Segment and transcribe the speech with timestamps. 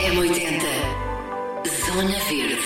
[0.00, 0.64] M80
[1.84, 2.56] Zona Verde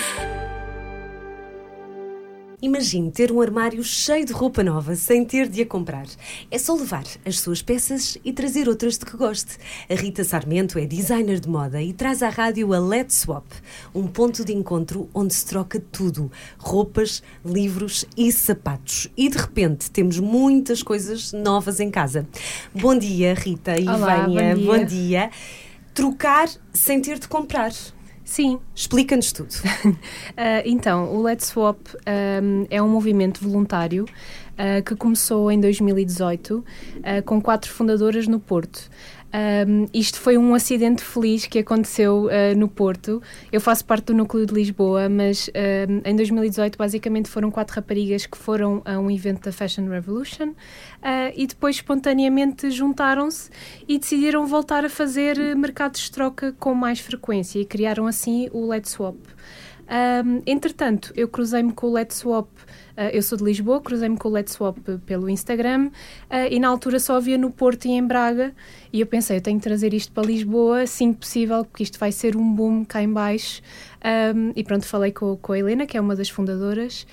[2.61, 6.07] Imagine ter um armário cheio de roupa nova sem ter de a comprar.
[6.49, 9.57] É só levar as suas peças e trazer outras de que goste.
[9.89, 13.45] A Rita Sarmento é designer de moda e traz à rádio a Let's Swap,
[13.93, 19.09] um ponto de encontro onde se troca tudo: roupas, livros e sapatos.
[19.15, 22.25] E de repente temos muitas coisas novas em casa.
[22.73, 24.55] Bom dia, Rita e Olá, Vânia.
[24.55, 24.77] bom dia.
[24.77, 25.31] Bom dia.
[25.95, 27.71] Trocar sem ter de comprar.
[28.25, 29.49] Sim, Explica-nos tudo.
[30.37, 34.05] Ah, então, o Let's Swap ahm, é um movimento voluntário
[34.57, 36.65] ah, que começou em 2018
[37.01, 38.89] ah, com quatro fundadoras no Porto.
[39.35, 43.21] Ahm, isto foi um acidente feliz que aconteceu ah, no Porto.
[43.51, 48.25] Eu faço parte do núcleo de Lisboa, mas ahm, em 2018 basicamente foram quatro raparigas
[48.25, 50.53] que foram a um evento da Fashion Revolution
[51.01, 53.49] ah, e depois espontaneamente juntaram-se
[53.85, 58.49] e decidiram voltar a fazer eh, mercados de troca com mais frequência e criaram assim
[58.53, 59.17] o Let's Swap.
[59.85, 62.47] Um, entretanto, eu cruzei-me com o Let's Swap.
[62.97, 66.67] Uh, eu sou de Lisboa, cruzei-me com o Let's Swap pelo Instagram uh, e na
[66.67, 68.53] altura só havia no Porto e em Braga.
[68.91, 72.11] E eu pensei, eu tenho que trazer isto para Lisboa, que possível, porque isto vai
[72.11, 73.61] ser um boom cá em baixo.
[74.05, 77.07] Um, e pronto, falei com, com a Helena, que é uma das fundadoras,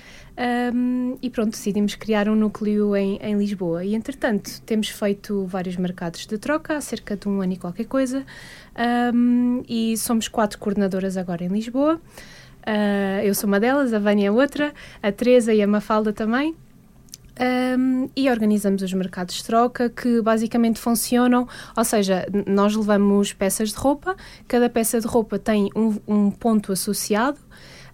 [0.73, 3.83] um, e pronto, decidimos criar um núcleo em, em Lisboa.
[3.83, 7.85] E entretanto, temos feito vários mercados de troca há cerca de um ano e qualquer
[7.85, 8.23] coisa,
[9.11, 11.99] um, e somos quatro coordenadoras agora em Lisboa.
[12.67, 16.55] Uh, eu sou uma delas, a Vânia é outra, a Teresa e a Mafalda também.
[17.39, 23.69] Um, e organizamos os mercados de troca que basicamente funcionam, ou seja, nós levamos peças
[23.69, 24.15] de roupa,
[24.47, 27.39] cada peça de roupa tem um, um ponto associado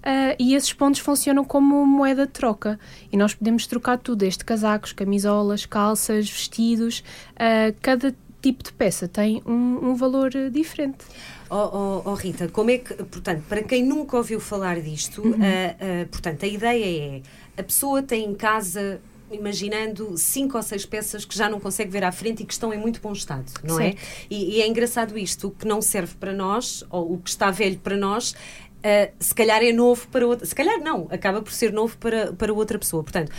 [0.04, 2.80] ah, e esses pontos funcionam como moeda de troca
[3.12, 7.04] e nós podemos trocar tudo, desde casacos, camisolas, calças, vestidos,
[7.38, 11.06] ah, cada tipo de peça tem um, um valor eh, diferente.
[11.50, 15.34] Oh, oh, oh, Rita, como é que, portanto, para quem nunca ouviu falar disto, Uhum.
[15.34, 17.22] ah, ah, portanto, a ideia
[17.58, 19.02] é a pessoa tem em casa,
[19.32, 22.74] imaginando cinco ou seis peças que já não consegue ver à frente e que estão
[22.74, 23.98] em muito bom estado, não Certo.
[23.98, 24.02] é?
[24.30, 27.52] E, e é engraçado isto, o que não serve para nós, ou o que está
[27.52, 28.36] velho para nós,
[28.84, 32.34] ah, se calhar é novo para outra, se calhar não, acaba por ser novo para,
[32.34, 33.04] para outra pessoa.
[33.04, 33.32] Portanto,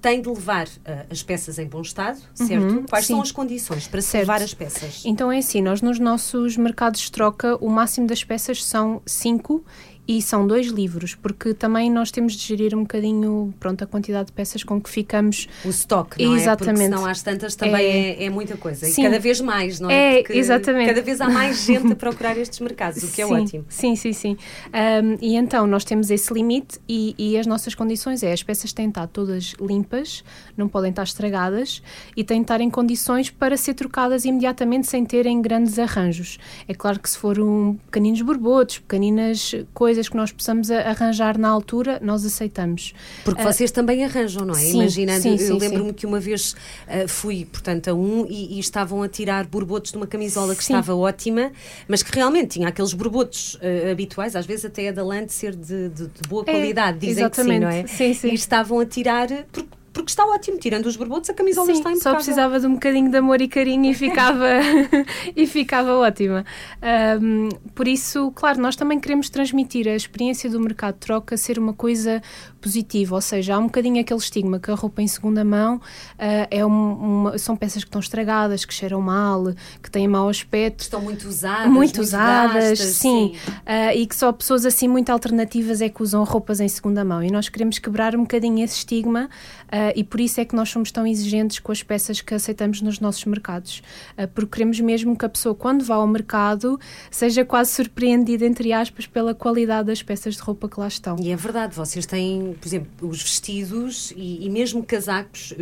[0.00, 2.62] tem de levar ah, as peças em bom estado, certo?
[2.64, 3.22] Uhum, Quais são sim.
[3.22, 4.22] as condições para Certo.
[4.22, 5.02] levar as peças?
[5.04, 9.64] Então é assim, nós nos nossos mercados de troca, o máximo das peças são 5
[10.08, 14.26] e são dois livros, porque também nós temos de gerir um bocadinho pronto, a quantidade
[14.26, 15.48] de peças com que ficamos.
[15.64, 16.36] O stock, não é?
[16.36, 16.78] Porque Exatamente.
[16.78, 18.86] senão às tantas também é, é muita coisa.
[18.86, 19.02] Sim.
[19.02, 20.18] E cada vez mais, não é?
[20.18, 20.88] É, Porque exatamente.
[20.88, 23.64] Cada vez há mais gente a procurar estes mercados, o que é sim, ótimo.
[23.68, 24.36] Sim, sim, sim.
[24.66, 28.72] Um, e então nós temos esse limite e, e as nossas condições é as peças
[28.72, 30.22] têm de estar todas limpas,
[30.56, 31.82] não podem estar estragadas
[32.16, 36.38] e têm de estar em condições para ser trocadas imediatamente sem terem grandes arranjos.
[36.68, 41.98] É claro que se foram pequeninos borbotos, pequeninas coisas que nós possamos arranjar na altura,
[42.02, 42.92] nós aceitamos.
[43.24, 44.58] Porque Ah, vocês também arranjam, não é?
[44.58, 46.54] sim, Imaginando, sim, eu lembro-me que uma vez
[46.86, 50.62] ah, fui, portanto, a um e, e estavam a tirar borbotos de uma camisola que
[50.62, 50.74] Sim.
[50.74, 51.50] estava ótima,
[51.88, 55.32] mas que realmente tinha aqueles borbotos ah, habituais, às vezes até a da lã de
[55.32, 57.80] ser de, de- de boa É, qualidade, dizem que sim, não é?
[57.80, 57.90] exatamente.
[57.92, 58.28] Sim, sim.
[58.28, 61.84] E estavam a tirar, porque, porque está ótimo, tirando os borbotos, a camisola Sim, está
[61.88, 62.16] só impecável.
[62.16, 64.46] precisava de um bocadinho de amor e carinho e ficava,
[65.34, 66.44] e ficava ótima.
[66.82, 71.58] Ahm, por isso, claro, nós também queremos transmitir a experiência do mercado de troca ser
[71.58, 72.22] uma coisa
[72.60, 75.80] positiva, ou seja, há um bocadinho aquele estigma que a roupa em segunda mão
[76.18, 79.44] ah, é um- uma- são peças que estão estragadas, que cheiram mal,
[79.82, 80.80] que têm mau aspecto.
[80.80, 83.34] Estão muito usadas, Muito usadas, gastas, sim,
[83.64, 87.22] Ah, e que só pessoas assim muito alternativas é que usam roupas em segunda mão.
[87.22, 89.28] E nós queremos quebrar um bocadinho esse estigma
[89.70, 92.80] ah, e por isso é que nós somos tão exigentes com as peças que aceitamos
[92.80, 93.82] nos nossos mercados.
[94.16, 96.78] Ah, porque queremos mesmo que a pessoa, quando vá ao mercado,
[97.10, 101.16] seja quase surpreendida, entre aspas, pela qualidade das peças de roupa que lá estão.
[101.20, 105.54] E é verdade, vocês têm, por exemplo, os vestidos e, e mesmo casacos,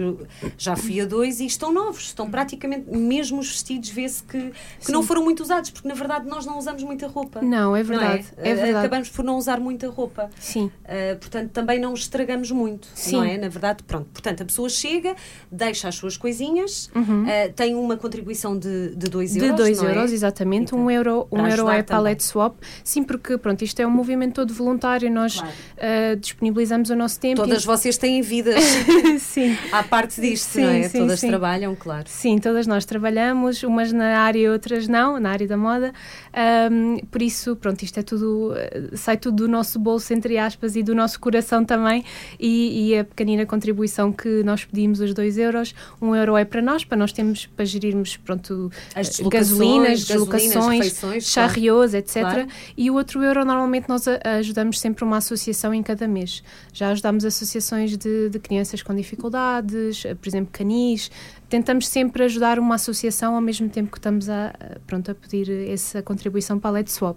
[0.58, 4.52] já fui a dois e estão novos, estão praticamente, mesmo os vestidos, vê-se que,
[4.84, 7.40] que não foram muito usados, porque na verdade nós não usamos muita roupa.
[7.40, 8.26] Não, é não verdade.
[8.36, 8.50] é?
[8.50, 8.86] é verdade.
[8.86, 10.30] Acabamos por não usar muita roupa.
[10.38, 10.64] Sim.
[10.66, 13.16] Uh, portanto, também não estragamos muito, Sim.
[13.16, 13.38] não é?
[13.38, 14.08] Na verdade, pronto.
[14.12, 15.14] Portanto, a pessoa chega,
[15.50, 19.38] deixa as suas coisinhas, uh, tem uma contribuição de 2 Uhum.
[19.38, 19.56] De euros.
[19.60, 19.90] 2 não é?
[19.90, 20.64] euros, exatamente.
[20.64, 21.84] Então, um euro, um euro é.
[22.00, 22.56] Let's Swap.
[22.82, 25.10] Sim, porque pronto, isto é um movimento todo voluntário.
[25.10, 25.52] Nós Claro.
[25.78, 27.40] ah, disponibilizamos o nosso tempo.
[27.42, 28.62] Todas vocês têm vidas
[29.20, 29.56] sim.
[29.72, 30.82] à parte disto, Sim, não é?
[30.88, 31.28] sim, Todas sim.
[31.28, 32.04] trabalham, claro.
[32.08, 35.92] Sim, todas nós trabalhamos, umas na área e outras não, na área da moda.
[36.32, 40.76] Ahm, por isso, pronto, isto é tudo, eh, sai tudo do nosso bolso, entre aspas,
[40.76, 42.04] e do nosso coração também.
[42.38, 46.36] E, e a pequenina contribuição então que nós pedimos os 2 euros, 1 um euro
[46.36, 51.24] é para nós, para nós termos, para gerirmos, pronto, As eh, deslocações, gasolinas, deslocações, refeições,
[51.26, 52.20] charrios, etc.
[52.22, 52.48] Claro.
[52.76, 54.04] E o outro euro, normalmente, nós
[54.38, 56.42] ajudamos sempre uma associação em cada mês.
[56.72, 61.10] Já ajudamos associações de, de crianças com dificuldades, eh, por exemplo, canis.
[61.48, 65.50] Tentamos sempre ajudar uma associação ao mesmo tempo que estamos a, a- pronto, a pedir
[65.68, 67.16] essa contribuição para a Let's Swap.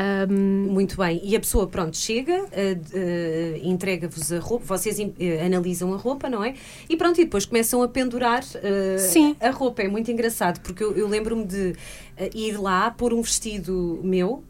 [0.00, 1.20] Ahm, Muito bem.
[1.24, 6.28] E a pessoa, pronto, chega, eh, eh, entrega-vos a roupa, vocês eh, analisam a roupa,
[6.28, 6.52] não é?
[6.88, 8.42] E pronto, e depois começam a pendurar
[8.98, 9.34] Sim.
[9.40, 9.82] a roupa.
[9.82, 11.74] É muito engraçado, porque eu, eu lembro-me de
[12.34, 14.42] ir lá, pôr um vestido meu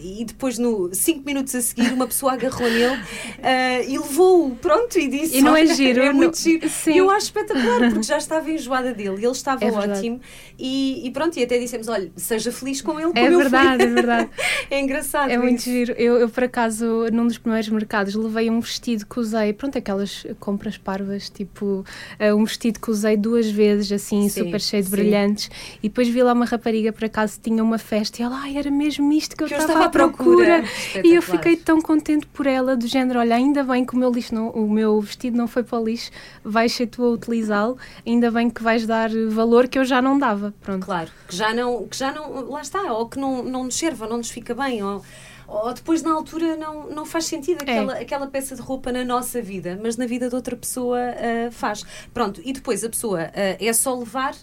[0.00, 2.96] e depois, no cinco minutos a seguir, uma pessoa agarrou nele
[3.88, 5.38] e levou-o, pronto, e disse...
[5.38, 6.68] E não é "Olha, giro, É não- muito giro.
[6.68, 6.94] Sim.
[6.98, 10.20] Eu acho espetacular, porque já estava enjoada dele e ele estava É ótimo.
[10.58, 13.42] E, e pronto, e até dissemos, olha, seja feliz com ele, como é eu fui."
[13.42, 14.30] verdade, é verdade.
[14.70, 15.70] É engraçado É muito isso.
[15.70, 15.92] giro.
[15.96, 20.26] Eu, eu, por acaso, num dos primeiros mercados, levei um vestido que usei, pronto, aquelas
[20.40, 21.84] compras parvas, tipo,
[22.18, 24.96] eh, um vestido que usei duas vezes, assim, Sim, super cheio de sim.
[24.96, 25.50] brilhantes.
[25.82, 28.70] E depois vi lá uma rapariga, por acaso, tinha uma festa e ela, ai, era
[28.70, 31.02] mesmo isto que eu Que eu estava à procura." procura.
[31.04, 34.10] E eu fiquei tão contente por ela, do género, olha, ainda bem que o meu,
[34.10, 36.10] lixo não, o meu vestido não foi para o lixo,
[36.44, 37.76] vais ser tu a utilizá-lo,
[38.06, 40.54] ainda bem que vais dar valor que eu já não dava.
[40.60, 40.84] Pronto.
[40.84, 44.02] Claro, que já não, que já não, lá está, ou que não, não nos serve,
[44.02, 45.02] ou não nos fica bem, ou,
[45.46, 49.40] ou depois na altura não, não faz sentido aquela, aquela peça de roupa na nossa
[49.40, 51.84] vida, mas na vida de outra pessoa ah, faz.
[52.12, 54.36] Pronto, e depois a pessoa ah, é só levar,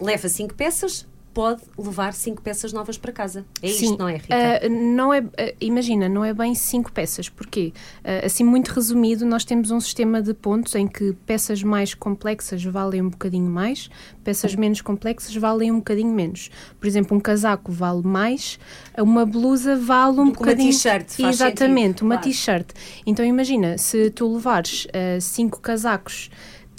[0.00, 3.44] leva cinco peças, pode levar cinco peças novas para casa.
[3.62, 4.34] É Sim, isto, não é, Rita?
[4.34, 7.72] ah, não é, ah, imagina, não é bem cinco peças, porque,
[8.04, 12.62] ah, assim, muito resumido, nós temos um sistema de pontos em que peças mais complexas
[12.64, 13.88] valem um bocadinho mais,
[14.24, 16.50] peças menos complexas valem um bocadinho menos.
[16.78, 18.58] Por exemplo, um casaco vale mais,
[18.98, 20.72] uma blusa vale um Do que uma bocadinho.
[20.72, 22.30] t-shirt, Exatamente, sentido, uma claro.
[22.30, 22.66] t-shirt.
[23.06, 24.86] Então, imagina, se tu levares
[25.20, 26.30] cinco casacos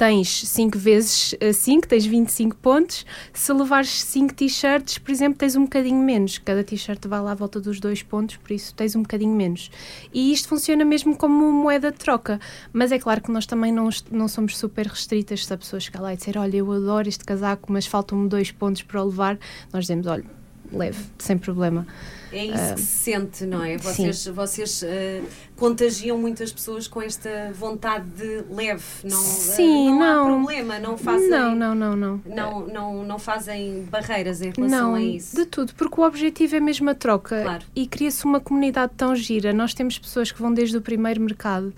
[0.02, 3.06] tens 5 vezes 5, tens 25 pontos.
[3.32, 6.40] Se levares 5 t-shirts, por exemplo, tens um bocadinho menos.
[6.40, 9.70] Cada t-shirt vai lá à volta dos 2 pontos, por isso tens um bocadinho menos.
[10.12, 12.40] E isto funciona mesmo como moeda de troca.
[12.74, 15.46] Mas é claro que nós também não, não somos super restritas.
[15.46, 18.54] Se a pessoa chegar lá e dizer, olha, eu adoro este casaco, mas faltam-me 2
[18.54, 19.38] pontos para o levar,
[19.72, 20.26] nós dizemos, olha,
[20.72, 21.86] leve, sem problema.
[22.34, 23.76] É isso que se sente, não é?
[23.76, 24.06] Ah, sim.
[24.06, 25.22] Vocês, vocês eh,
[25.58, 30.26] contagiam muitas pessoas com esta vontade de leve, não, eh, Sim, não, há não.
[30.44, 32.22] problema, não fazem, Não, não, não, não.
[32.26, 35.36] Não, não, não fazem barreiras em relação Não, a isso.
[35.36, 37.66] de tudo, porque o objetivo é mesmo a troca Claro.
[37.76, 39.52] e cria-se uma comunidade tão gira.
[39.52, 41.74] Nós temos pessoas que vão desde o primeiro mercado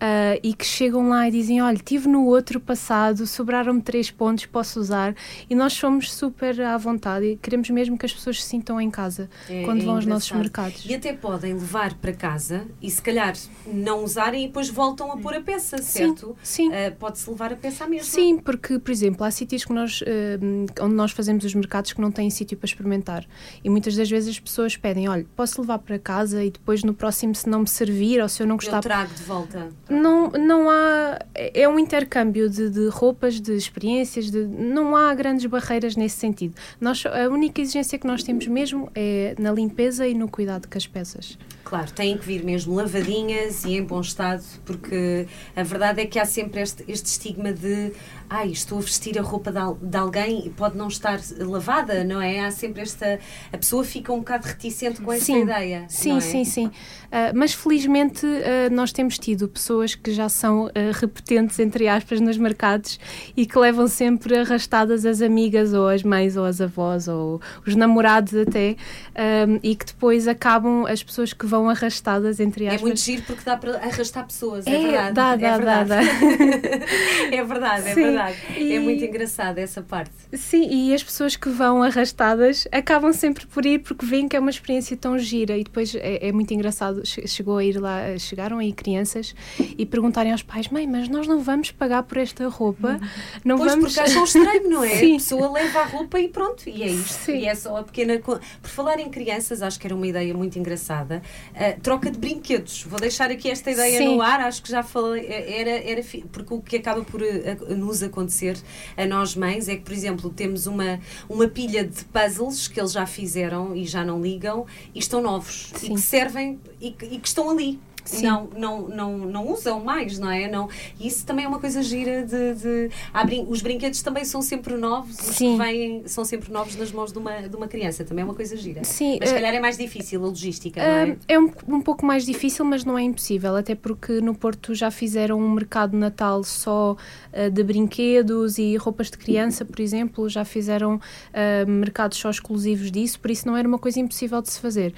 [0.00, 4.46] ah, e que chegam lá e dizem: Olha, estive no outro passado, sobraram-me três pontos,
[4.46, 5.14] posso usar.
[5.48, 8.90] E nós somos super à vontade e queremos mesmo que as pessoas se sintam em
[8.90, 10.64] casa É- quando é vão aos nossos engraçado.
[10.64, 10.84] mercados.
[10.88, 13.34] E até podem levar para casa e se calhar
[13.66, 16.36] não usarem e depois voltam a pôr a peça, certo?
[16.42, 16.72] sim.
[16.72, 18.04] Eh, Pode-se levar a peça à mesma.
[18.10, 20.38] Sim, porque, por exemplo, há sítios que nós, eh,
[20.80, 23.26] onde nós fazemos os mercados que não têm sítio para experimentar.
[23.62, 26.94] E muitas das vezes as pessoas pedem: olha, posso levar para casa e depois no
[26.94, 29.68] próximo, se não me servir ou se eu não Eu gostar, trago de volta.
[29.90, 31.18] Não, não há.
[31.34, 36.54] É um intercâmbio de, de roupas, de experiências, de, não há grandes barreiras nesse sentido.
[36.80, 40.78] Nós, a única exigência que nós temos mesmo é na limpeza e no cuidado com
[40.78, 41.36] as peças.
[41.70, 46.18] Claro, têm que vir mesmo lavadinhas e em bom estado, porque a verdade é que
[46.18, 47.92] há sempre este, este estigma de
[48.30, 49.58] ai, estou a vestir a roupa de,
[49.88, 52.38] de alguém e pode não estar lavada, não é?
[52.40, 53.18] Há sempre esta.
[53.52, 55.84] A pessoa fica um bocado reticente com essa Sim, ideia.
[55.88, 56.20] Sim, é?
[56.20, 56.70] sim, sim.
[57.10, 62.20] Ah, mas felizmente ah, nós temos tido pessoas que já são ah, repetentes, entre aspas,
[62.20, 63.00] nos mercados
[63.36, 67.74] e que levam sempre arrastadas as amigas ou as mães ou as avós ou os
[67.74, 68.76] namorados até
[69.12, 72.82] ah, e que depois acabam as pessoas que vão arrastadas, entre É aspas.
[72.82, 75.12] muito giro porque dá para arrastar pessoas, é, É, verdade.
[75.14, 75.88] dá, é dá, verdade.
[75.88, 76.00] dá,
[77.36, 78.36] é verdade, é Sim, verdade.
[78.56, 80.10] É e- muito engraçado essa parte.
[80.32, 84.40] Sim, e as pessoas que vão arrastadas acabam sempre por ir porque veem que é
[84.40, 87.04] uma experiência tão gira e depois é, é muito engraçado.
[87.06, 91.26] che- Chegou a ir lá, chegaram aí crianças e perguntarem aos pais: Mãe, mas nós
[91.26, 92.98] não vamos pagar por esta roupa?
[93.44, 93.94] Não Pois, vamos.
[93.94, 94.88] porque acham estranho, não é?
[95.00, 95.12] Sim.
[95.14, 97.24] A pessoa leva a roupa e pronto, e é isto.
[97.24, 97.38] Sim.
[97.38, 98.18] E é só a pequena.
[98.18, 98.40] Por
[98.70, 101.22] falar em crianças, acho que era uma ideia muito engraçada.
[101.54, 102.84] Ah, troca de brinquedos.
[102.84, 104.14] Vou deixar aqui esta ideia Sim.
[104.16, 105.26] no ar, acho que já falei.
[105.26, 106.02] eh, Era, era,
[106.32, 108.56] porque o que acaba por eh, a- nos acontecer
[108.96, 112.92] a nós mães é que, por exemplo, temos uma, uma pilha de puzzles que eles
[112.92, 114.64] já fizeram e já não ligam
[114.94, 115.94] e estão novos e Sim.
[115.94, 117.78] que servem e que, e que estão ali.
[118.22, 120.48] Não, não, não, não usam mais, não é?
[120.50, 120.68] Não,
[121.00, 122.54] isso também é uma coisa gira de.
[122.54, 122.90] de
[123.24, 125.52] brin os brinquedos também são sempre novos, os Sim.
[125.56, 128.34] que vêm são sempre novos nas mãos de uma, de uma criança, também é uma
[128.34, 128.84] coisa gira.
[128.84, 131.34] Sim, Mas se eh, calhar é mais difícil a logística, não Ah, é?
[131.34, 134.90] É um, um pouco mais difícil, mas não é impossível, até porque no Porto já
[134.90, 136.96] fizeram um mercado Natal só
[137.32, 141.00] ah, de brinquedos e roupas de criança, por exemplo, já fizeram
[141.32, 144.94] ah, mercados só exclusivos disso, por isso não era uma coisa impossível de se fazer.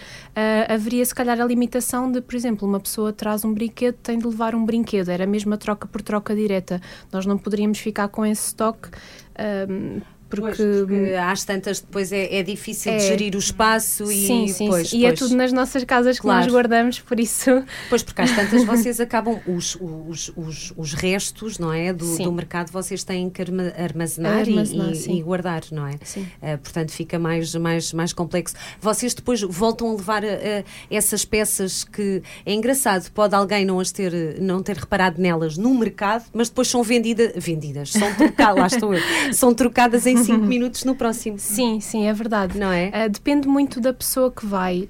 [0.68, 4.26] Haveria se calhar a limitação de, por exemplo, uma pessoa traz um brinquedo, tem de
[4.26, 6.80] levar um brinquedo, era a troca por troca direta.
[7.10, 8.88] Nós não poderíamos ficar com esse estoque.
[9.36, 10.02] ah,
[10.40, 12.98] porque, Pois, porque às tantas depois é, é difícil É.
[12.98, 14.98] gerir o espaço e sim, sim, pois, sim.
[14.98, 15.18] e é pois.
[15.20, 16.42] tudo nas nossas casas que Claro.
[16.44, 21.58] nós guardamos, por isso Pois, porque às tantas vocês acabam, os, os, os, os restos,
[21.58, 21.92] não é?
[21.92, 25.98] Do, do mercado vocês têm que arma- armazenar, Armazenar, e, e- guardar, não é?
[26.02, 26.26] Sim.
[26.40, 28.54] Ah, portanto, fica mais, mais, mais complexo.
[28.80, 33.78] Vocês depois voltam a levar ah, ah, essas peças que é engraçado, pode alguém não
[33.80, 38.56] as ter, não ter reparado nelas no mercado, mas depois são vendida, vendidas, são trocadas,
[38.58, 39.00] lá estou eu,
[39.32, 41.38] são trocadas em 5 minutos no próximo.
[41.38, 42.58] Sim, sim, é verdade.
[42.58, 42.90] Não é?
[42.92, 44.88] Ah, depende muito da pessoa que vai.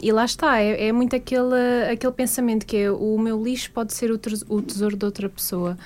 [0.00, 3.92] E lá está, é, é muito aquele, aquele pensamento que é o meu lixo pode
[3.92, 5.76] ser o, o tesouro de outra pessoa.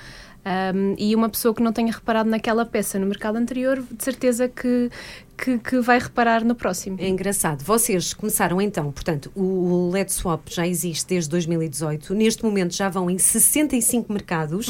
[0.47, 4.47] Ahm, e uma pessoa que não tenha reparado naquela peça no mercado anterior, de certeza
[4.47, 4.89] que,
[5.37, 6.97] que, que vai reparar no próximo.
[6.99, 7.63] É engraçado.
[7.63, 12.13] Vocês começaram então, portanto, o Let's Swap já existe desde 2018.
[12.15, 14.67] Neste momento já vão em 65 mercados.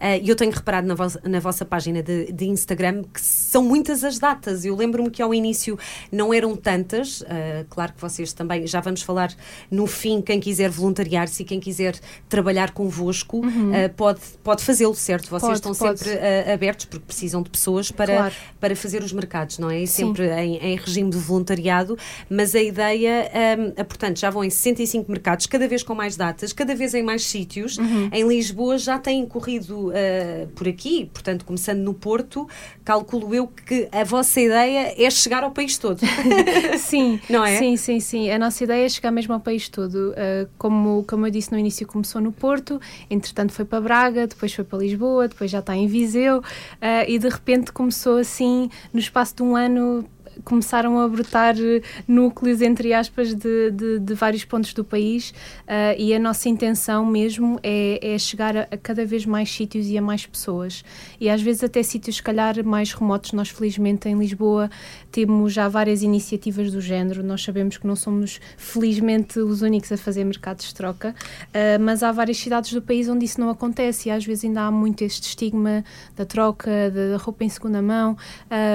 [0.00, 3.62] Ah, E eu tenho reparado na, vossa- na vossa página de, de Instagram que são
[3.64, 4.64] muitas as datas.
[4.64, 5.78] Eu lembro-me que ao início
[6.12, 7.22] não eram tantas.
[7.26, 9.34] Ah, claro que vocês também, já vamos falar
[9.70, 15.28] no fim, quem quiser voluntariar-se e quem quiser trabalhar convosco, ah, pode, pode fazê-lo, certo?
[15.28, 15.98] Vocês Pode, estão pode.
[15.98, 18.34] sempre abertos porque precisam de pessoas para, Claro.
[18.60, 19.84] para fazer os mercados, não é?
[19.86, 20.03] Sim.
[20.06, 21.96] Sempre em, em regime de voluntariado,
[22.28, 23.30] mas a ideia,
[23.76, 27.02] ah, portanto, já vão em 65 mercados, cada vez com mais datas, cada vez em
[27.02, 27.78] mais sítios.
[27.78, 28.08] Uhum.
[28.12, 32.48] Em Lisboa já têm corrido ah, por aqui, portanto, começando no Porto,
[32.84, 36.00] calculo eu que a vossa ideia é chegar ao país todo.
[36.78, 37.58] Sim, Não é?
[37.58, 38.30] Sim, sim, sim.
[38.30, 40.10] A nossa ideia é chegar mesmo ao país todo.
[40.10, 42.80] Uh, como, como eu disse no início, começou no Porto,
[43.10, 46.42] entretanto foi para Braga, depois foi para Lisboa, depois já está em Viseu uh,
[47.06, 49.93] e de repente começou assim, no espaço de um ano,
[50.44, 55.98] começaram a brotar eh, núcleos, entre aspas, de, de, de vários pontos do país uh,
[55.98, 59.98] e a nossa intenção mesmo é, é chegar a, a cada vez mais sítios e
[59.98, 60.84] a mais pessoas.
[61.20, 63.32] E às vezes até sítios, se calhar, mais remotos.
[63.32, 64.70] Nós, felizmente, em Lisboa
[65.10, 67.22] temos já várias iniciativas do género.
[67.22, 71.14] Nós sabemos que não somos, felizmente, os únicos a fazer mercados de troca,
[71.48, 74.62] uh, mas há várias cidades do país onde isso não acontece e às vezes ainda
[74.62, 75.84] há muito este estigma
[76.16, 78.16] da troca, da roupa em segunda mão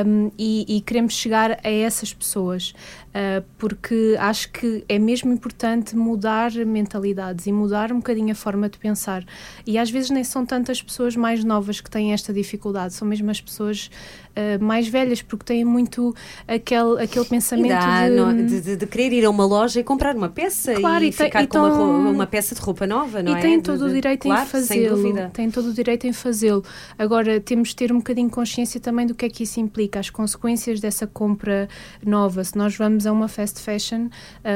[0.05, 2.74] um, e, e queremos chegar a essas pessoas
[3.10, 8.70] uh, porque acho que é mesmo importante mudar mentalidades e mudar um bocadinho a forma
[8.70, 9.24] de pensar.
[9.65, 13.29] E às vezes nem são tantas pessoas mais novas que têm esta dificuldade, são mesmo
[13.32, 13.89] as pessoas
[14.36, 16.15] uh, mais velhas, porque têm muito
[16.48, 20.15] aquele, aquele pensamento Ainda há, de, de, de- querer ir a uma loja e comprar
[20.15, 22.86] uma peça Claro, e, e ficar e com uma, tão- ro- uma peça de roupa
[22.88, 23.39] nova, não e é?
[23.41, 25.29] tem De- todo o direito claro, em fazê-lo.
[25.34, 26.63] Tem todo o direito em fazê-lo.
[26.98, 30.10] Agora, temos de ter um bocadinho consciência também do que é que isso implica, as
[30.10, 31.38] consequências dessa compra
[32.05, 32.43] nova.
[32.43, 34.10] Se nós vamos a uma fast fashion,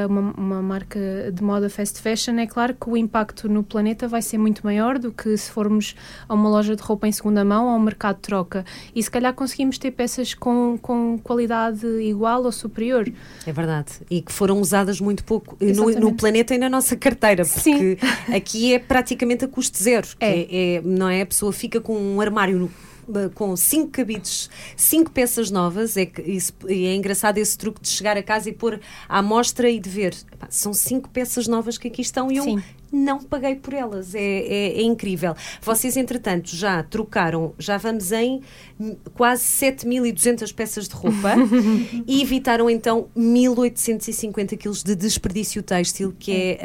[0.09, 0.99] uma, uma marca
[1.33, 4.97] de moda fast fashion, é claro que o impacto no planeta vai ser muito maior
[4.99, 5.95] do que se formos
[6.27, 8.65] a uma loja de roupa em segunda mão ou a um mercado de troca.
[8.95, 13.11] E se calhar conseguimos ter peças com, com qualidade igual ou superior.
[13.45, 13.91] É verdade.
[14.09, 17.95] E que foram usadas muito pouco no, no planeta e na nossa carteira, Sim.
[17.95, 17.97] porque
[18.35, 20.07] aqui é praticamente a custo zero.
[20.19, 20.75] que É.
[20.77, 21.21] é- não é?
[21.21, 22.71] A pessoa fica com um armário no-
[23.35, 28.17] com cinco cabides, cinco peças novas, é, isso, e é engraçado esse truque de chegar
[28.17, 30.15] a casa e pôr à mostra e de ver,
[30.49, 32.63] são cinco peças novas que aqui estão e eu Sim.
[32.93, 35.35] Não paguei por elas, é, é- é incrível.
[35.61, 38.41] Vocês, entretanto, já trocaram, já vamos em
[39.15, 41.33] quase 7.200 peças de roupa
[42.07, 46.57] e evitaram então 1.850 quilos de desperdício têxtil, que é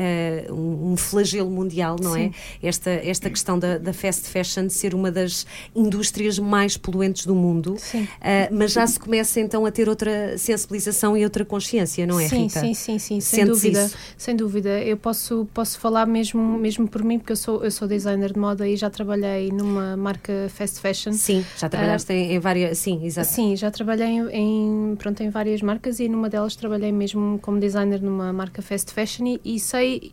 [0.46, 2.24] eh, um, flagelo mundial, não é?
[2.24, 2.34] Sim.
[2.62, 7.76] Esta, esta questão da, da fast fashion ser uma das indústrias mais poluentes do mundo,
[7.78, 8.06] Sim.
[8.20, 12.28] Eh, mas já se começa então a ter outra sensibilização e outra consciência, não é,
[12.28, 12.60] sim, Rita?
[12.60, 13.84] Sim, sim, sim, sem Sentes dúvida.
[13.86, 13.96] isso?
[14.16, 14.80] Sem dúvida.
[14.82, 18.38] Eu posso, posso falar mesmo, mesmo por mim, porque eu sou, eu sou designer de
[18.38, 21.12] moda e já trabalhei numa marca fast fashion.
[21.12, 22.78] Sim, já trabalhaste em, em várias.
[22.78, 23.28] Sim, exato.
[23.28, 27.58] Sim, já trabalhei em, em, pronto, em várias marcas e numa delas trabalhei mesmo como
[27.58, 30.12] designer numa marca fast fashion e, e sei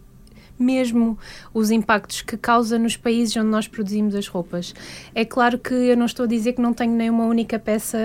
[0.58, 1.18] mesmo
[1.54, 4.74] os impactos que causa nos países onde nós produzimos as roupas.
[5.14, 7.98] É claro que eu não estou a dizer que não tenho nenhuma única peça,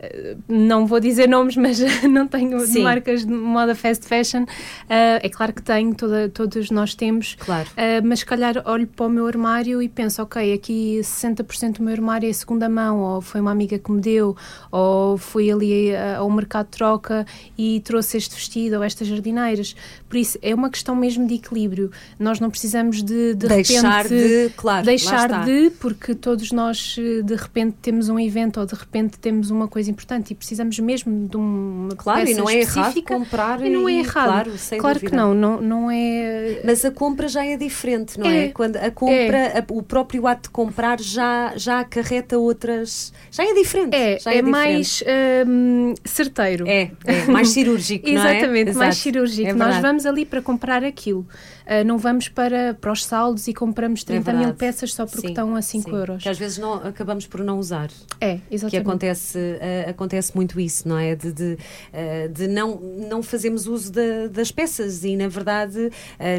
[0.00, 2.82] eh, não vou dizer nomes, mas não tenho Sim.
[2.82, 4.42] marcas de moda fast fashion.
[4.42, 7.68] Uh, é claro que tenho, toda, todos nós temos, claro.
[7.70, 11.82] Uh, mas se calhar olho para o meu armário e penso, ok, aqui 60% do
[11.82, 14.36] meu armário é segunda mão, ou foi uma amiga que me deu,
[14.70, 19.74] ou fui ali ao mercado de troca e trouxe este vestido ou estas jardineiras.
[20.08, 21.90] Por isso, é uma questão mesmo de equilíbrio.
[22.18, 27.34] Nós não precisamos de, de deixar repente, de, claro, deixar de, porque todos nós de
[27.34, 31.36] repente temos um evento ou de repente temos uma coisa importante e precisamos mesmo de
[31.36, 34.28] uma claro, peça e não é errado comprar e não é errado.
[34.28, 36.60] Claro, claro que não, não, não é.
[36.64, 38.46] Mas a compra já é diferente, não é?
[38.46, 38.48] é?
[38.48, 39.64] Quando a compra, é.
[39.68, 43.94] o próprio ato de comprar já já acarreta outras, já é diferente.
[43.94, 45.02] É, já é, é mais
[45.46, 46.66] hum, certeiro.
[46.66, 49.54] É, é, mais cirúrgico, Exatamente, mais cirúrgico.
[49.54, 51.26] Nós vamos ali para comprar aquilo.
[51.68, 55.28] Uh, não vamos para, para os saldos e compramos 30 mil peças só porque sim,
[55.28, 55.94] estão a 5 sim.
[55.94, 56.22] euros.
[56.22, 57.90] Que às vezes não, acabamos por não usar.
[58.18, 58.70] É, exatamente.
[58.70, 61.14] Que acontece, uh, acontece muito isso, não é?
[61.14, 61.58] De, de,
[61.92, 65.90] uh, de não, não fazermos uso da, das peças e, na verdade,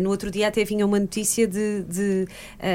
[0.02, 2.28] no outro dia até vinha uma notícia de, de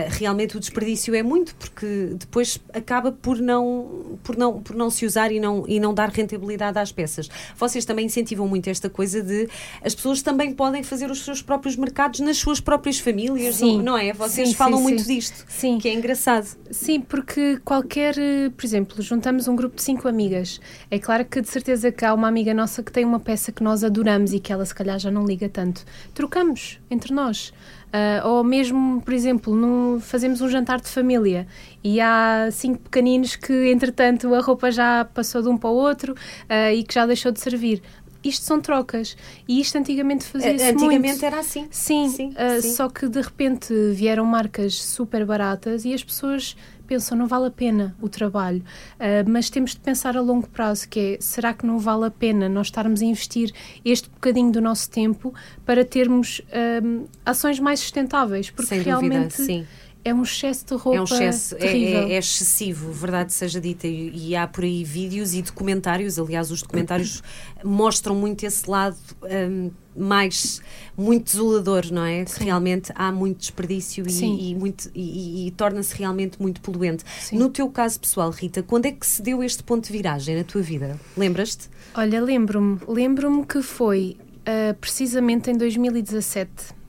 [0.08, 5.04] realmente o desperdício é muito, porque depois acaba por não, por não, por não se
[5.04, 7.28] usar e não, e não dar rentabilidade às peças.
[7.56, 9.48] Vocês também incentivam muito esta coisa de
[9.82, 13.82] as pessoas também podem fazer os seus próprios mercados nas suas próprias famílias, sim.
[13.82, 14.12] não é?
[14.12, 15.78] Vocês sim, falam sim, muito disto, sim.
[15.78, 16.46] que é engraçado.
[16.70, 18.14] Sim, porque qualquer,
[18.54, 20.60] por exemplo, juntamos um grupo de cinco amigas.
[20.90, 23.62] É claro que de certeza que há uma amiga nossa que tem uma peça que
[23.62, 25.84] nós adoramos e que ela se calhar já não liga tanto.
[26.12, 27.52] Trocamos entre nós.
[27.94, 31.46] Uh, ou mesmo, por exemplo, num, fazemos um jantar de família
[31.82, 36.12] e há cinco pequeninos que, entretanto, a roupa já passou de um para o outro
[36.12, 37.80] uh, e que já deixou de servir
[38.24, 39.16] isto são trocas.
[39.46, 41.24] E isto antigamente fazia-se Antigamente muito.
[41.24, 41.66] era assim.
[41.70, 46.56] Sim, sim, uh, sim, só que de repente vieram marcas super baratas e as pessoas
[46.86, 50.88] pensam não vale a pena o trabalho, uh, mas temos de pensar a longo prazo
[50.88, 53.52] que é, será que não vale a pena nós estarmos a investir
[53.84, 55.32] este bocadinho do nosso tempo
[55.64, 59.66] para termos uh, ações mais sustentáveis, porque Sem realmente dúvida, sim
[60.04, 60.98] é um excesso de roupa.
[60.98, 63.86] É um excesso, é, é, é, excessivo, verdade seja dita.
[63.86, 67.22] E, e, há por aí vídeos e documentários, aliás, os documentários
[67.64, 70.60] mostram muito esse lado um, mais,
[70.96, 72.26] muito desolador, não é?
[72.26, 72.44] Sim.
[72.44, 77.02] Realmente há muito desperdício e, e, muito, e, e torna-se realmente muito poluente.
[77.20, 77.38] Sim.
[77.38, 80.44] No teu caso pessoal, Rita, quando é que se deu este ponto de viragem na
[80.44, 81.00] tua vida?
[81.16, 81.70] Lembras-te?
[81.94, 82.78] Olha, lembro-me.
[82.86, 86.83] Lembro-me que foi uh, precisamente em 2017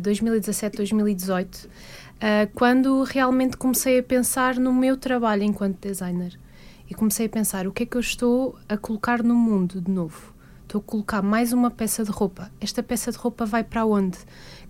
[0.00, 1.68] 2017, 2018, uh,
[2.54, 6.38] quando realmente comecei a pensar no meu trabalho enquanto designer.
[6.88, 9.90] E comecei a pensar o que é que eu estou a colocar no mundo de
[9.90, 10.32] novo.
[10.62, 12.50] Estou a colocar mais uma peça de roupa.
[12.60, 14.18] Esta peça de roupa vai para onde?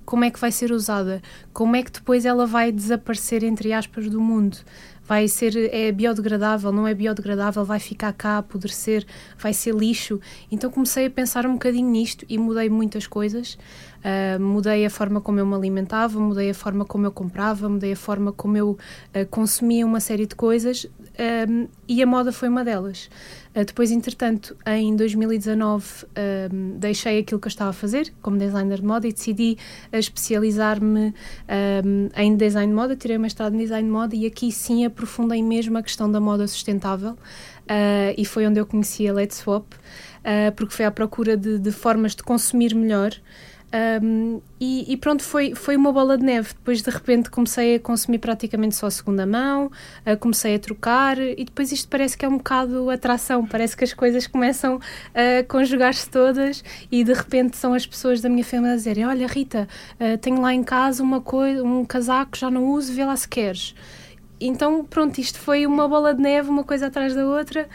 [0.05, 1.21] Como é que vai ser usada?
[1.53, 4.59] Como é que depois ela vai desaparecer, entre aspas, do mundo?
[5.07, 9.07] Vai ser é biodegradável, não é biodegradável, vai ficar cá apodrecer,
[9.38, 10.21] vai ser lixo.
[10.51, 13.59] Então comecei a pensar um bocadinho nisto e mudei muitas coisas.
[13.97, 17.92] Uh, mudei a forma como eu me alimentava, mudei a forma como eu comprava, mudei
[17.92, 20.87] a forma como eu uh, consumia uma série de coisas
[21.49, 23.11] um, e a moda foi uma delas.
[23.57, 26.05] Uh, depois, entretanto, em 2019,
[26.53, 29.57] um, deixei aquilo que eu estava a fazer como designer de moda e decidi
[29.90, 31.14] especializar-me
[31.85, 32.95] um, em design de moda.
[32.95, 36.21] Tirei o mestrado em design de moda e aqui sim aprofundei mesmo a questão da
[36.21, 37.12] moda sustentável.
[37.12, 41.59] Uh, e foi onde eu conheci a Let's Swap, uh, porque foi à procura de,
[41.59, 43.12] de formas de consumir melhor.
[44.02, 46.48] Um, e, e, pronto, foi, foi uma bola de neve.
[46.55, 51.18] Depois, de repente, comecei a consumir praticamente só a segunda mão, uh, comecei a trocar,
[51.18, 53.46] e depois isto parece que é um bocado atração.
[53.46, 54.81] Parece que as coisas começam
[55.14, 59.26] a conjugar-se todas, e de repente são as pessoas da minha família a dizerem: Olha,
[59.26, 59.68] Rita,
[60.00, 63.29] uh, tenho lá em casa uma coisa, um casaco, já não uso, vê lá se
[63.29, 63.74] queres
[64.38, 67.66] então, pronto, isto foi uma bola de neve, uma coisa atrás da outra,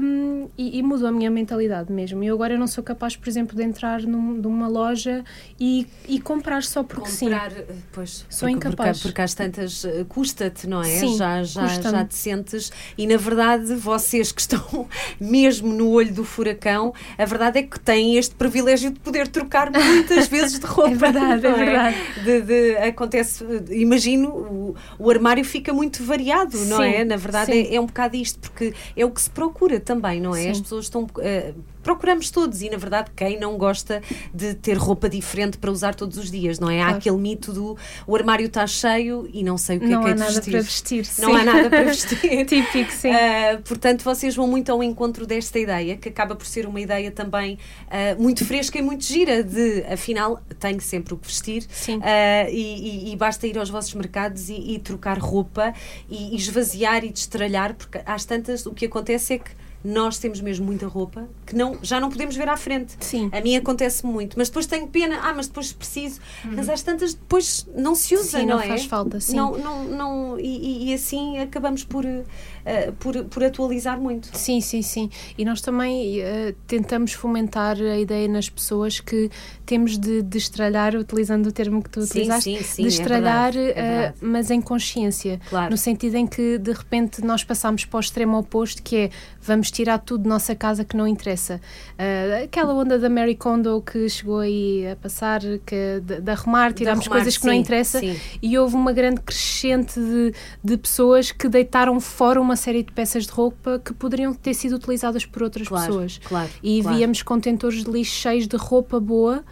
[0.00, 2.22] um, e, e, mudou a minha mentalidade mesmo.
[2.22, 5.24] Eu agora não sou capaz, por exemplo, de entrar num, numa loja
[5.58, 7.64] e, e comprar só porque comprar, sim.
[7.92, 8.98] Pois, sou porque, incapaz.
[8.98, 10.84] Porque, porque às tantas uh, custa-te, não é?
[10.84, 12.70] Sim, já, já, já te sentes.
[12.96, 14.88] E na verdade, vocês que estão
[15.20, 19.72] mesmo no olho do furacão, a verdade é que têm este privilégio de poder trocar
[19.72, 20.92] muitas vezes de roupa.
[20.92, 21.96] é verdade, é, é verdade.
[22.24, 27.04] De, de, acontece, imagino, o, o armário fica muito muito variado, sim, não é?
[27.04, 30.36] Na verdade, é, é, um bocado isto, porque é o que se procura também, não
[30.36, 30.42] é?
[30.42, 30.50] Sim.
[30.50, 31.04] As pessoas estão.
[31.04, 35.94] Uh, procuramos todos e, na verdade, quem não gosta de ter roupa diferente para usar
[35.94, 36.78] todos os dias, não é?
[36.78, 36.94] Claro.
[36.94, 40.14] Há aquele mito do o armário está cheio e não sei o que não é
[40.14, 41.06] que é de vestir.
[41.18, 41.98] Não há nada para vestir.
[41.98, 42.46] Não há nada para vestir.
[42.46, 43.10] Típico, sim.
[43.10, 47.10] Uh, portanto, vocês vão muito ao encontro desta ideia, que acaba por ser uma ideia
[47.10, 51.64] também uh, muito fresca e muito gira, de afinal tenho sempre o que vestir.
[51.88, 55.74] Uh, e, e, e, basta ir aos vossos mercados e, e trocar roupa
[56.08, 59.50] e, e esvaziar e destralhar, porque às tantas o que acontece é que
[59.84, 62.96] nós temos mesmo muita roupa que não, já não podemos ver à frente.
[63.00, 63.30] Sim.
[63.32, 66.20] A mim acontece muito, mas depois tenho pena, ah, mas depois preciso.
[66.44, 66.52] Uhum.
[66.56, 68.68] Mas às tantas depois não se usa, sim, não, não é?
[68.68, 69.36] faz falta, sim.
[69.36, 74.36] Não, não, não, e, e assim acabamos por, uh, por, por atualizar muito.
[74.36, 75.10] Sim, sim, sim.
[75.36, 79.30] E nós também uh, tentamos fomentar a ideia nas pessoas que
[79.64, 83.50] temos de, de estralhar, utilizando o termo que tu sim, utilizaste, sim, sim, de estralhar,
[83.50, 84.16] é verdade, é verdade.
[84.16, 85.40] Uh, mas em consciência.
[85.48, 85.70] Claro.
[85.70, 89.10] No sentido em que de repente nós passamos para o extremo oposto, que é
[89.40, 91.60] vamos tirar tudo de nossa casa que não interessa.
[91.94, 96.72] Uh, aquela onda da Mary Kondo que chegou aí a passar, que, de, de arrumar,
[96.72, 98.16] tirarmos arrumar, coisas que sim, não interessam, sim.
[98.42, 103.26] e houve uma grande crescente de, de pessoas que deitaram fora uma série de peças
[103.26, 106.20] de roupa que poderiam ter sido utilizadas por outras claro, pessoas.
[106.24, 106.96] Claro, e claro.
[106.96, 109.44] víamos contentores de lixo cheios de roupa boa.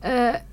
[0.00, 0.49] Uh,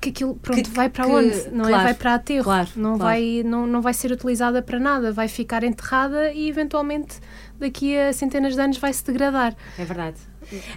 [0.00, 1.48] que aquilo pronto, que, vai para que, onde?
[1.50, 1.84] Não claro, é?
[1.84, 2.44] Vai para aterro.
[2.44, 3.02] Claro, não, claro.
[3.04, 5.12] Vai, não, não vai ser utilizada para nada.
[5.12, 7.16] Vai ficar enterrada e eventualmente
[7.58, 9.54] daqui a centenas de anos vai se degradar.
[9.78, 10.16] É verdade.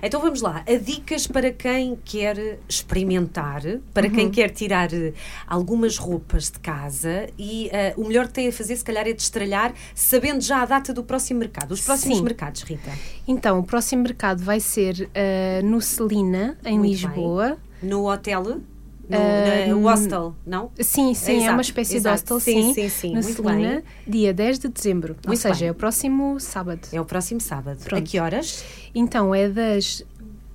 [0.01, 3.61] Então vamos lá, a dicas para quem quer experimentar,
[3.93, 4.13] para Uhum.
[4.13, 5.11] quem quer tirar uh,
[5.47, 9.11] algumas roupas de casa e uh, o melhor que tem a fazer, se calhar, é
[9.13, 11.71] destralhar, sabendo já a data do próximo mercado.
[11.71, 12.23] Os próximos Sim.
[12.23, 12.91] mercados, Rita.
[13.27, 17.57] Então, o próximo mercado vai ser uh, no Celina, em Muito Lisboa.
[17.81, 18.61] No hotel,
[19.09, 20.71] no, Uh, na- o hostel, não?
[20.79, 22.15] Sim, sim, é, Exato, uma espécie exato.
[22.25, 23.83] de hostel, Sim, sim, sim, sim, no muito Celina, bem.
[24.07, 25.13] dia 10 de dezembro.
[25.13, 25.67] Ou Muito seja, bem.
[25.67, 26.87] é o próximo sábado.
[26.91, 27.77] É o próximo sábado.
[27.83, 28.01] Pronto.
[28.01, 28.63] A que horas?
[28.93, 30.03] Então, é das,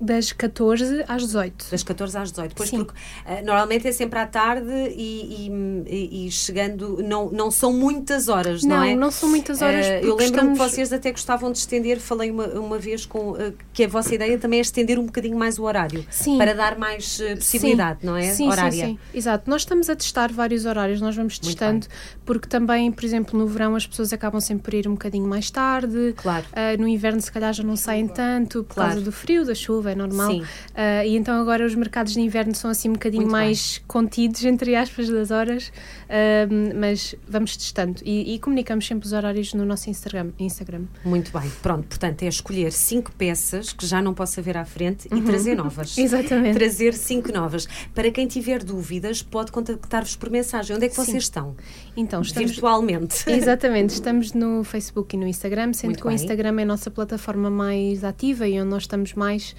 [0.00, 1.66] das 14 às 18.
[1.70, 2.54] Das 14 às 18.
[2.56, 2.78] Pois Sim.
[2.84, 5.48] porque uh, normalmente é sempre à tarde e,
[5.86, 8.94] e- e- chegando, não, não são muitas horas, não, Não, é?
[8.94, 9.86] não são muitas horas.
[9.86, 13.32] Uh, eu lembro-me estamos- que vocês até gostavam de estender, falei uma, uma vez com
[13.32, 16.38] uh, que a vossa ideia também é estender um bocadinho mais o horário Sim.
[16.38, 18.06] para dar mais possibilidade, Sim.
[18.06, 18.22] não é?
[18.32, 18.70] Sim, Horária.
[18.72, 18.98] Sim, sim.
[19.12, 19.50] Exato.
[19.50, 21.86] Nós estamos a testar vários horários, nós vamos testando,
[22.24, 25.50] porque também, por exemplo, no verão as pessoas acabam sempre por ir um bocadinho mais
[25.50, 26.14] tarde.
[26.16, 26.46] Claro.
[26.78, 28.90] No inverno, se calhar, já não saem tanto por Claro.
[28.92, 30.30] causa do frio, da chuva, é normal.
[30.30, 30.42] Sim.
[30.74, 34.44] Ah, e então agora os mercados de inverno são assim um bocadinho Muito mais contidos,
[34.44, 35.72] entre aspas, das horas,
[36.08, 40.30] Ah, mas vamos testando e, e comunicamos sempre os horários no nosso Instagram.
[40.38, 40.84] Instagram.
[41.04, 41.50] Muito bem.
[41.62, 45.54] Pronto, portanto, é escolher cinco peças que já não possa ver à frente e trazer
[45.56, 45.96] novas.
[45.96, 46.04] Uhum.
[46.04, 46.54] Exatamente.
[46.58, 47.66] Trazer cinco novas.
[47.94, 50.76] Para quem tiver dúvidas, pode contactar-vos por mensagem.
[50.76, 51.04] Onde é que Sim.
[51.04, 51.56] vocês estão?
[51.96, 53.24] Então, estamos, Virtualmente.
[53.30, 56.16] Exatamente, estamos no Facebook e no Instagram, sendo Muito que o bem.
[56.16, 59.54] Instagram é a nossa plataforma mais ativa e onde nós estamos mais,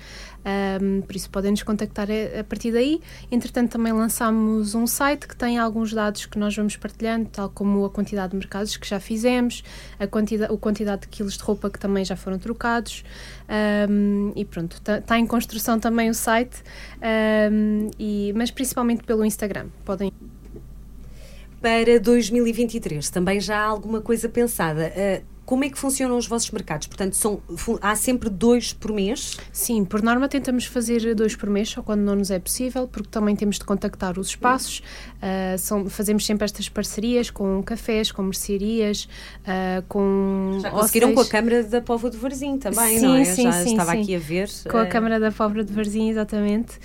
[0.46, 3.02] ahm, por isso podem nos contactar a, partir daí.
[3.32, 7.86] Entretanto, também lançámos um site que tem alguns dados que nós vamos partilhando, tal como
[7.86, 9.64] a quantidade de mercados que já fizemos,
[10.00, 13.04] a quantidade, a quantidade de quilos de roupa que também já foram trocados.
[13.48, 16.64] ahm, e pronto, está em construção também o site,
[17.02, 19.68] ahm, e, mas principalmente pelo Instagram.
[19.86, 20.12] Podem
[21.62, 24.92] Para 2023, também já há alguma coisa pensada.
[24.96, 26.88] Uh, como é que funcionam os vossos mercados?
[26.88, 27.42] Portanto, são,
[27.82, 29.38] há sempre dois por mês?
[29.52, 33.10] Sim, por norma tentamos fazer dois por mês, só quando não nos é possível, porque
[33.10, 34.82] também temos de contactar os espaços.
[35.22, 39.10] ah, são- fazemos sempre estas parcerias com cafés, com mercearias,
[39.46, 40.60] ah, com.
[40.62, 43.26] Já conseguiram com a Câmara da Póvoa de Varzim também, Sim, não é?
[43.26, 44.02] sim, já sim, estava sim.
[44.04, 44.50] aqui a ver.
[44.70, 46.80] Com a uh, Câmara da Pobre de Varzim, exatamente.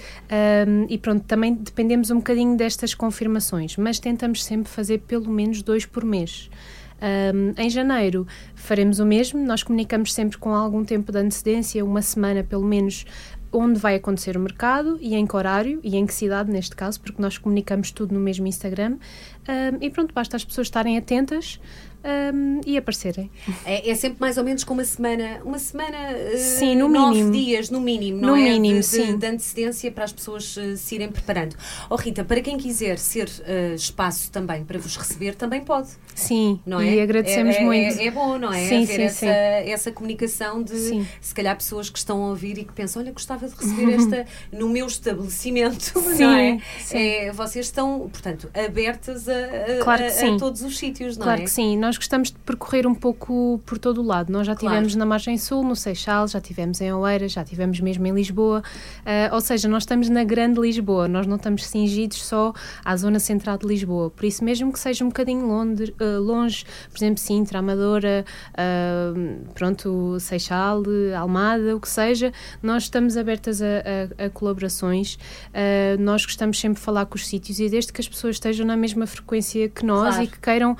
[0.89, 5.87] E pronto, também dependemos um bocadinho destas confirmações, mas tentamos sempre fazer pelo menos dois
[5.87, 6.51] por mês.
[7.01, 12.03] Ahm, em janeiro faremos o mesmo, nós comunicamos sempre com algum tempo de antecedência, uma
[12.03, 13.05] semana pelo menos,
[13.53, 17.01] onde vai acontecer o mercado e em que horário e em que cidade, neste caso,
[17.01, 18.99] porque nós comunicamos tudo no mesmo Instagram.
[19.47, 21.61] Ahm, e pronto, basta as pessoas estarem atentas
[22.07, 23.31] ahm, e aparecerem.
[23.65, 27.17] É, é sempre mais ou menos com uma semana, uma semana, uh, Sim, no nove
[27.17, 27.33] mínimo.
[27.33, 28.43] dias, no mínimo, No não é?
[28.51, 29.19] mínimo, de, de- sim.
[29.19, 31.57] de antecedência para as pessoas uh, se irem preparando.
[31.91, 36.61] Oh Rita, para quem quiser ser uh, espaço também para vos receber, também pode, Sim,
[36.65, 36.95] não é?
[36.95, 37.99] e agradecemos é, é- muito.
[38.01, 38.69] É, é bom, não é?
[38.69, 39.71] Sim, Haver sim, essa, sim.
[39.71, 41.07] essa comunicação de, Sim.
[41.21, 44.27] se calhar, pessoas que estão a ouvir e que pensam, olha, gostava de receber esta
[44.53, 46.59] no meu estabelecimento, não Sim, é?
[46.81, 46.99] sim.
[46.99, 51.41] É, Vocês estão, portanto, abertas a, a- Claro a- a todos os sítios, não Claro
[51.41, 51.45] é?
[51.45, 51.77] que sim.
[51.77, 54.31] Nós nós gostamos de percorrer um pouco por todo o lado.
[54.31, 54.75] Nós já Claro.
[54.77, 58.63] tivemos na Margem Sul, no Seixal, já tivemos em Oeiras, já tivemos mesmo em Lisboa.
[59.05, 62.53] Ah, ou seja, nós estamos na grande Lisboa, nós não estamos cingidos só
[62.85, 64.11] à zona central de Lisboa.
[64.11, 69.15] Por isso, mesmo que seja um bocadinho longe, ah, longe por exemplo, Sintra, Amadora, ah,
[69.55, 70.83] pronto, Seixal,
[71.19, 72.31] Almada, o que seja,
[72.63, 73.67] nós estamos abertas a,
[74.21, 75.19] a- a colaborações.
[75.99, 78.77] Nós gostamos sempre de falar com os sítios e desde que as pessoas estejam na
[78.77, 80.23] mesma frequência que nós Claro.
[80.25, 80.77] e que queiram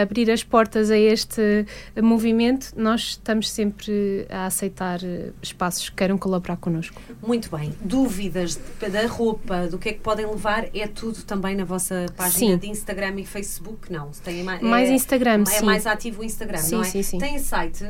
[0.00, 1.66] abrir as portas a este
[2.00, 7.00] movimento, nós estamos sempre a aceitar eh, espaços que queiram colaborar connosco.
[7.26, 7.72] Muito bem.
[7.80, 12.06] Dúvidas de- da roupa, do que é que podem levar, é tudo também na vossa
[12.16, 12.58] página Sim.
[12.58, 13.92] de Instagram e Facebook?
[13.92, 14.10] Não.
[14.24, 15.64] Tem mais, Mais é, Instagram, É sim.
[15.64, 16.84] mais ativo o Instagram, Sim, não é?
[16.84, 17.18] sim, sim.
[17.18, 17.84] Tem site?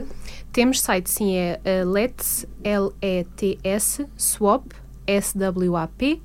[0.53, 4.73] Temos site, sim, é uh, Let's, L-E-T-S, swap,
[5.07, 6.21] S-W-A-P,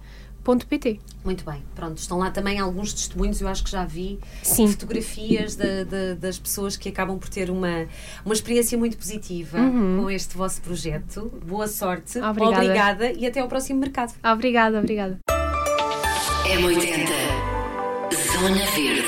[1.23, 1.63] Muito bem.
[1.73, 4.67] Pronto, estão lá também alguns testemunhos, eu acho que já vi Sim.
[4.67, 7.85] fotografias da- da- das pessoas que acabam por ter uma,
[8.25, 11.31] uma experiência muito positiva com este vosso projeto.
[11.45, 12.29] Boa sorte, Uhum.
[12.29, 12.57] Obrigada.
[12.63, 14.13] obrigada e até ao próximo mercado.
[14.23, 15.17] Obrigada, obrigada.
[16.45, 17.09] M80
[18.33, 19.07] Zona Verde